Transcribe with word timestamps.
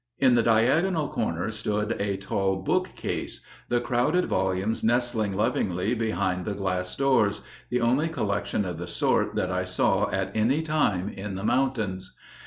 In 0.17 0.33
the 0.33 0.41
diagonal 0.41 1.07
corner 1.09 1.51
stood 1.51 1.95
a 2.01 2.17
tall 2.17 2.55
bookcase, 2.55 3.41
the 3.69 3.79
crowded 3.79 4.25
volumes 4.25 4.83
nestling 4.83 5.37
lovingly 5.37 5.93
behind 5.93 6.43
the 6.43 6.55
glass 6.55 6.95
doors 6.95 7.41
the 7.69 7.81
only 7.81 8.09
collection 8.09 8.65
of 8.65 8.79
the 8.79 8.87
sort 8.87 9.35
that 9.35 9.51
I 9.51 9.63
saw 9.63 10.09
at 10.09 10.35
any 10.35 10.63
time 10.63 11.07
in 11.07 11.35
the 11.35 11.43
mountains. 11.45 12.15